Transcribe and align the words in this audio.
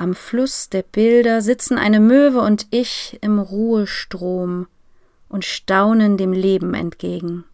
Am 0.00 0.14
Fluss 0.14 0.70
der 0.70 0.82
Bilder 0.82 1.42
sitzen 1.42 1.76
eine 1.76 2.00
Möwe 2.00 2.40
und 2.40 2.66
ich 2.70 3.18
im 3.20 3.38
Ruhestrom 3.38 4.66
und 5.28 5.44
staunen 5.44 6.16
dem 6.16 6.32
Leben 6.32 6.72
entgegen. 6.72 7.44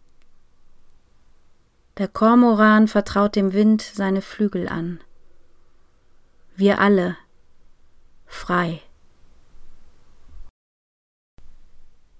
Der 1.97 2.07
Kormoran 2.07 2.87
vertraut 2.87 3.35
dem 3.35 3.51
Wind 3.51 3.81
seine 3.81 4.21
Flügel 4.21 4.69
an. 4.69 5.01
Wir 6.55 6.79
alle 6.79 7.17
frei. 8.27 8.81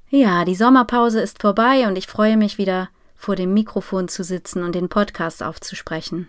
Ja, 0.10 0.44
die 0.44 0.56
Sommerpause 0.56 1.22
ist 1.22 1.42
vorbei 1.42 1.88
und 1.88 1.98
ich 1.98 2.08
freue 2.08 2.36
mich 2.36 2.58
wieder 2.58 2.90
vor 3.16 3.38
dem 3.38 3.54
Mikrofon 3.54 4.10
zu 4.10 4.26
sitzen 4.26 4.64
und 4.64 4.76
den 4.76 4.90
Podcast 4.90 5.42
aufzusprechen. 5.42 6.28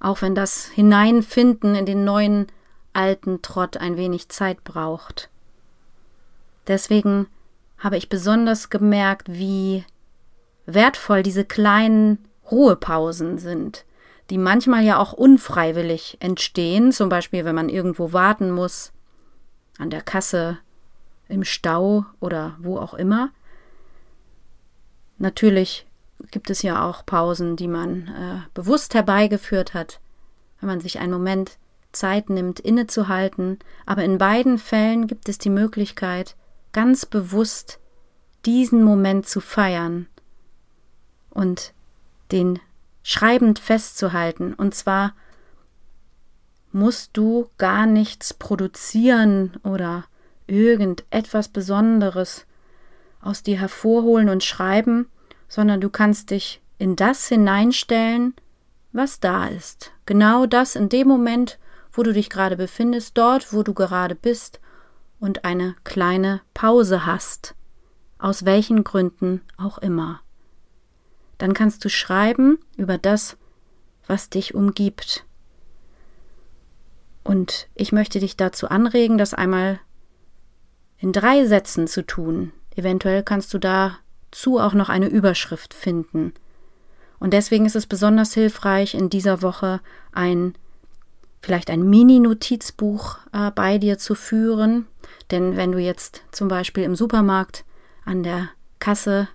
Auch 0.00 0.20
wenn 0.20 0.34
das 0.34 0.66
Hineinfinden 0.66 1.74
in 1.74 1.86
den 1.86 2.04
neuen 2.04 2.46
alten 2.98 3.42
Trott 3.42 3.76
ein 3.76 3.96
wenig 3.96 4.28
Zeit 4.28 4.64
braucht. 4.64 5.30
Deswegen 6.66 7.28
habe 7.78 7.96
ich 7.96 8.08
besonders 8.08 8.70
gemerkt, 8.70 9.28
wie 9.30 9.84
wertvoll 10.66 11.22
diese 11.22 11.44
kleinen 11.44 12.18
Ruhepausen 12.50 13.38
sind, 13.38 13.84
die 14.30 14.36
manchmal 14.36 14.82
ja 14.82 14.98
auch 14.98 15.12
unfreiwillig 15.12 16.16
entstehen, 16.18 16.90
zum 16.90 17.08
Beispiel 17.08 17.44
wenn 17.44 17.54
man 17.54 17.68
irgendwo 17.68 18.12
warten 18.12 18.50
muss, 18.50 18.92
an 19.78 19.90
der 19.90 20.02
Kasse, 20.02 20.58
im 21.28 21.44
Stau 21.44 22.04
oder 22.18 22.56
wo 22.58 22.78
auch 22.78 22.94
immer. 22.94 23.30
Natürlich 25.18 25.86
gibt 26.32 26.50
es 26.50 26.62
ja 26.62 26.84
auch 26.84 27.06
Pausen, 27.06 27.54
die 27.54 27.68
man 27.68 28.08
äh, 28.08 28.48
bewusst 28.54 28.94
herbeigeführt 28.94 29.72
hat, 29.72 30.00
wenn 30.58 30.68
man 30.68 30.80
sich 30.80 30.98
einen 30.98 31.12
Moment 31.12 31.58
Zeit 31.92 32.30
nimmt, 32.30 32.60
innezuhalten, 32.60 33.58
aber 33.86 34.04
in 34.04 34.18
beiden 34.18 34.58
Fällen 34.58 35.06
gibt 35.06 35.28
es 35.28 35.38
die 35.38 35.50
Möglichkeit, 35.50 36.36
ganz 36.72 37.06
bewusst 37.06 37.80
diesen 38.44 38.82
Moment 38.82 39.26
zu 39.26 39.40
feiern 39.40 40.06
und 41.30 41.72
den 42.30 42.60
schreibend 43.02 43.58
festzuhalten. 43.58 44.54
Und 44.54 44.74
zwar 44.74 45.14
musst 46.72 47.16
du 47.16 47.48
gar 47.58 47.86
nichts 47.86 48.34
produzieren 48.34 49.56
oder 49.62 50.04
irgendetwas 50.46 51.48
Besonderes 51.48 52.46
aus 53.20 53.42
dir 53.42 53.58
hervorholen 53.58 54.28
und 54.28 54.44
schreiben, 54.44 55.08
sondern 55.48 55.80
du 55.80 55.90
kannst 55.90 56.30
dich 56.30 56.60
in 56.78 56.96
das 56.96 57.28
hineinstellen, 57.28 58.34
was 58.92 59.20
da 59.20 59.46
ist. 59.46 59.92
Genau 60.06 60.46
das 60.46 60.76
in 60.76 60.88
dem 60.88 61.08
Moment, 61.08 61.58
wo 61.98 62.04
du 62.04 62.12
dich 62.12 62.30
gerade 62.30 62.56
befindest, 62.56 63.18
dort, 63.18 63.52
wo 63.52 63.64
du 63.64 63.74
gerade 63.74 64.14
bist 64.14 64.60
und 65.18 65.44
eine 65.44 65.74
kleine 65.82 66.42
Pause 66.54 67.04
hast, 67.04 67.56
aus 68.18 68.44
welchen 68.44 68.84
Gründen 68.84 69.42
auch 69.56 69.78
immer. 69.78 70.20
Dann 71.38 71.54
kannst 71.54 71.84
du 71.84 71.88
schreiben 71.88 72.58
über 72.76 72.98
das, 72.98 73.36
was 74.06 74.30
dich 74.30 74.54
umgibt. 74.54 75.24
Und 77.24 77.66
ich 77.74 77.90
möchte 77.90 78.20
dich 78.20 78.36
dazu 78.36 78.68
anregen, 78.68 79.18
das 79.18 79.34
einmal 79.34 79.80
in 80.98 81.12
drei 81.12 81.46
Sätzen 81.46 81.88
zu 81.88 82.06
tun. 82.06 82.52
Eventuell 82.76 83.24
kannst 83.24 83.52
du 83.52 83.58
dazu 83.58 84.60
auch 84.60 84.72
noch 84.72 84.88
eine 84.88 85.08
Überschrift 85.08 85.74
finden. 85.74 86.32
Und 87.18 87.32
deswegen 87.32 87.66
ist 87.66 87.74
es 87.74 87.88
besonders 87.88 88.34
hilfreich, 88.34 88.94
in 88.94 89.10
dieser 89.10 89.42
Woche 89.42 89.80
ein 90.12 90.54
vielleicht 91.40 91.70
ein 91.70 91.88
Mini-Notizbuch 91.88 93.18
äh, 93.32 93.50
bei 93.50 93.78
dir 93.78 93.98
zu 93.98 94.14
führen. 94.14 94.86
Denn 95.30 95.56
wenn 95.56 95.72
du 95.72 95.78
jetzt 95.78 96.22
zum 96.32 96.48
Beispiel 96.48 96.84
im 96.84 96.96
Supermarkt 96.96 97.64
an 98.04 98.22
der 98.22 98.50
Kasse 98.78 99.28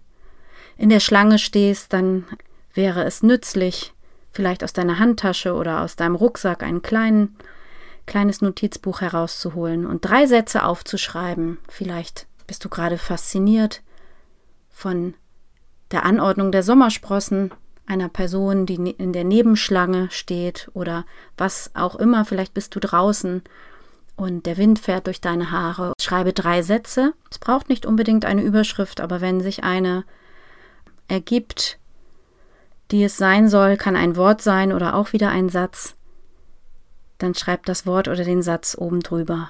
in 0.77 0.89
der 0.89 0.99
Schlange 0.99 1.39
stehst, 1.39 1.93
dann 1.93 2.25
wäre 2.73 3.03
es 3.03 3.23
nützlich, 3.23 3.93
vielleicht 4.31 4.63
aus 4.63 4.73
deiner 4.73 4.99
Handtasche 4.99 5.53
oder 5.53 5.81
aus 5.81 5.95
deinem 5.95 6.15
Rucksack 6.15 6.63
ein 6.63 6.81
klein, 6.81 7.35
kleines 8.05 8.41
Notizbuch 8.41 9.01
herauszuholen 9.01 9.85
und 9.85 10.03
drei 10.03 10.25
Sätze 10.25 10.63
aufzuschreiben. 10.63 11.59
Vielleicht 11.69 12.27
bist 12.47 12.65
du 12.65 12.69
gerade 12.69 12.97
fasziniert 12.97 13.81
von 14.71 15.13
der 15.91 16.05
Anordnung 16.05 16.51
der 16.51 16.63
Sommersprossen 16.63 17.51
einer 17.85 18.09
Person, 18.09 18.65
die 18.65 18.77
ne-, 18.79 18.91
in 18.91 19.13
der 19.13 19.23
Nebenschlange 19.23 20.09
steht 20.11 20.69
oder 20.73 21.05
was 21.37 21.71
auch 21.73 21.95
immer, 21.95 22.25
vielleicht 22.25 22.53
bist 22.53 22.75
du 22.75 22.79
draußen 22.79 23.43
und 24.15 24.45
der 24.45 24.57
Wind 24.57 24.79
fährt 24.79 25.07
durch 25.07 25.21
deine 25.21 25.51
Haare. 25.51 25.93
Schreibe 25.99 26.33
drei 26.33 26.61
Sätze. 26.61 27.13
Es 27.31 27.39
braucht 27.39 27.69
nicht 27.69 27.85
unbedingt 27.85 28.25
eine 28.25 28.43
Überschrift, 28.43 29.01
aber 29.01 29.21
wenn 29.21 29.41
sich 29.41 29.63
eine 29.63 30.03
ergibt, 31.07 31.79
die 32.91 33.03
es 33.03 33.17
sein 33.17 33.49
soll, 33.49 33.77
kann 33.77 33.95
ein 33.95 34.15
Wort 34.15 34.41
sein 34.41 34.71
oder 34.71 34.95
auch 34.95 35.13
wieder 35.13 35.29
ein 35.29 35.49
Satz, 35.49 35.95
dann 37.17 37.33
schreib 37.33 37.65
das 37.65 37.85
Wort 37.85 38.07
oder 38.07 38.23
den 38.23 38.41
Satz 38.41 38.75
oben 38.77 38.99
drüber. 38.99 39.49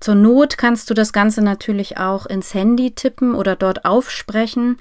Zur 0.00 0.14
Not 0.14 0.58
kannst 0.58 0.90
du 0.90 0.94
das 0.94 1.12
Ganze 1.12 1.42
natürlich 1.42 1.98
auch 1.98 2.26
ins 2.26 2.54
Handy 2.54 2.92
tippen 2.92 3.34
oder 3.34 3.56
dort 3.56 3.84
aufsprechen. 3.84 4.78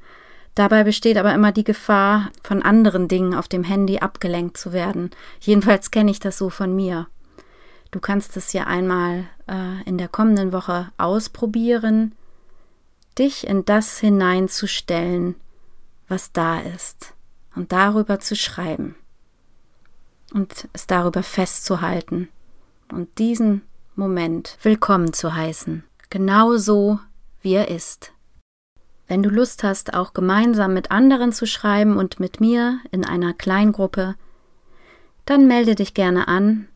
Dabei 0.56 0.84
besteht 0.84 1.18
aber 1.18 1.34
immer 1.34 1.52
die 1.52 1.64
Gefahr, 1.64 2.30
von 2.44 2.62
anderen 2.62 3.08
Dingen 3.08 3.34
auf 3.34 3.48
dem 3.48 3.64
Handy 3.64 4.00
abgelenkt 4.00 4.58
zu 4.58 4.74
werden. 4.74 5.12
Jedenfalls 5.40 5.92
kenne 5.92 6.12
ich 6.12 6.20
das 6.20 6.38
so 6.38 6.50
von 6.50 6.76
mir. 6.76 7.08
Du 7.92 8.00
kannst 8.00 8.38
es 8.38 8.54
ja 8.54 8.66
einmal 8.66 9.26
äh, 9.48 9.84
in 9.86 9.98
der 9.98 10.08
kommenden 10.08 10.54
Woche 10.54 10.92
ausprobieren, 10.98 12.14
dich 13.18 13.48
in 13.48 13.66
das 13.66 14.00
hineinzustellen, 14.00 15.36
was 16.08 16.32
da 16.32 16.60
ist, 16.60 17.14
und 17.56 17.72
darüber 17.72 18.20
zu 18.20 18.36
schreiben 18.36 18.96
und 20.34 20.68
es 20.74 20.88
darüber 20.88 21.24
festzuhalten 21.24 22.30
und 22.92 23.18
diesen 23.18 23.62
Moment 23.96 24.58
willkommen 24.62 25.14
zu 25.14 25.36
heißen, 25.36 25.84
genauso 26.10 27.00
wie 27.42 27.54
er 27.54 27.68
ist. 27.68 28.14
Wenn 29.12 29.24
du 29.24 29.30
Lust 29.30 29.64
hast, 29.64 29.94
auch 29.94 30.14
gemeinsam 30.14 30.74
mit 30.74 30.90
anderen 30.90 31.34
zu 31.34 31.46
schreiben 31.46 31.98
und 31.98 32.22
mit 32.22 32.40
mir 32.40 32.80
in 32.92 33.04
einer 33.04 33.34
Kleingruppe, 33.34 34.16
dann 35.26 35.50
melde 35.50 35.76
dich 35.76 35.94
gerne 35.94 36.30
an 36.30 36.70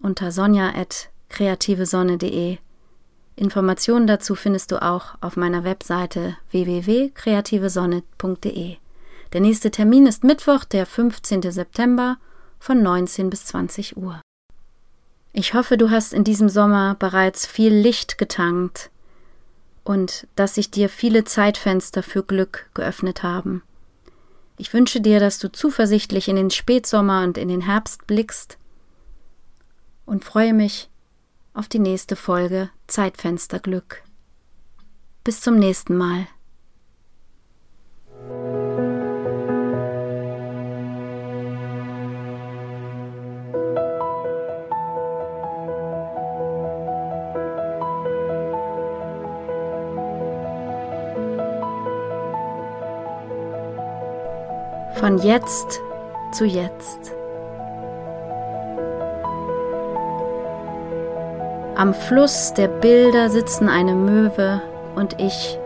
unter 0.00 0.32
sonja.kreativesonne.de. 0.32 2.56
Informationen 3.36 4.06
dazu 4.06 4.34
findest 4.34 4.72
du 4.72 4.80
auch 4.80 5.16
auf 5.20 5.36
meiner 5.36 5.64
Webseite 5.64 6.38
www.kreativesonne.de. 6.50 8.76
Der 9.34 9.40
nächste 9.42 9.70
Termin 9.70 10.06
ist 10.06 10.24
Mittwoch, 10.24 10.64
der 10.64 10.86
15. 10.86 11.42
September 11.42 12.16
von 12.58 12.82
19 12.82 13.28
bis 13.28 13.44
20 13.44 13.98
Uhr. 13.98 14.22
Ich 15.34 15.52
hoffe, 15.52 15.76
du 15.76 15.90
hast 15.90 16.14
in 16.14 16.24
diesem 16.24 16.48
Sommer 16.48 16.96
bereits 16.98 17.46
viel 17.46 17.74
Licht 17.74 18.16
getankt 18.16 18.88
und 19.86 20.26
dass 20.34 20.56
sich 20.56 20.70
dir 20.72 20.88
viele 20.88 21.22
Zeitfenster 21.22 22.02
für 22.02 22.24
Glück 22.24 22.68
geöffnet 22.74 23.22
haben. 23.22 23.62
Ich 24.58 24.72
wünsche 24.72 25.00
dir, 25.00 25.20
dass 25.20 25.38
du 25.38 25.50
zuversichtlich 25.50 26.26
in 26.28 26.34
den 26.34 26.50
Spätsommer 26.50 27.22
und 27.22 27.38
in 27.38 27.48
den 27.48 27.60
Herbst 27.60 28.06
blickst 28.08 28.58
und 30.04 30.24
freue 30.24 30.54
mich 30.54 30.90
auf 31.54 31.68
die 31.68 31.78
nächste 31.78 32.16
Folge 32.16 32.70
Zeitfenster 32.88 33.60
Glück. 33.60 34.02
Bis 35.22 35.40
zum 35.40 35.56
nächsten 35.56 35.96
Mal. 35.96 36.26
von 54.96 55.18
jetzt 55.18 55.80
zu 56.32 56.44
jetzt. 56.44 57.12
Am 61.76 61.92
Fluss 61.92 62.54
der 62.54 62.68
Bilder 62.68 63.28
sitzen 63.28 63.68
eine 63.68 63.94
Möwe 63.94 64.62
und 64.94 65.20
ich 65.20 65.58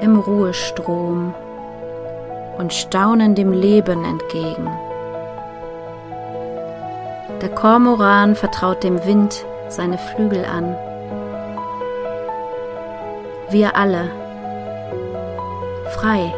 im 0.00 0.18
Ruhestrom 0.18 1.34
und 2.56 2.72
staunen 2.72 3.34
dem 3.34 3.52
Leben 3.52 4.04
entgegen. 4.04 4.70
Der 7.42 7.50
Kormoran 7.50 8.34
vertraut 8.34 8.82
dem 8.82 9.04
Wind 9.04 9.44
seine 9.68 9.98
Flügel 9.98 10.44
an. 10.46 10.74
Wir 13.50 13.76
alle 13.76 14.10
frei. 15.90 16.32